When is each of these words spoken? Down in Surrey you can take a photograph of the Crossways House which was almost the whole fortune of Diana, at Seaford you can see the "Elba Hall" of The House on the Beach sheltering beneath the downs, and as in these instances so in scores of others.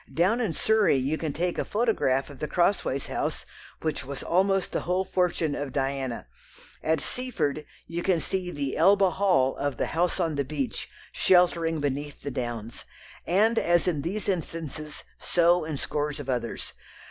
Down 0.11 0.41
in 0.41 0.53
Surrey 0.53 0.95
you 0.95 1.19
can 1.19 1.31
take 1.31 1.59
a 1.59 1.63
photograph 1.63 2.31
of 2.31 2.39
the 2.39 2.47
Crossways 2.47 3.05
House 3.05 3.45
which 3.83 4.03
was 4.03 4.23
almost 4.23 4.71
the 4.71 4.79
whole 4.79 5.05
fortune 5.05 5.53
of 5.53 5.71
Diana, 5.71 6.25
at 6.81 6.99
Seaford 6.99 7.67
you 7.85 8.01
can 8.01 8.19
see 8.19 8.49
the 8.49 8.77
"Elba 8.77 9.11
Hall" 9.11 9.55
of 9.57 9.77
The 9.77 9.93
House 9.93 10.19
on 10.19 10.37
the 10.37 10.43
Beach 10.43 10.89
sheltering 11.11 11.79
beneath 11.81 12.23
the 12.23 12.31
downs, 12.31 12.83
and 13.27 13.59
as 13.59 13.87
in 13.87 14.01
these 14.01 14.27
instances 14.27 15.03
so 15.19 15.65
in 15.65 15.77
scores 15.77 16.19
of 16.19 16.27
others. 16.29 16.73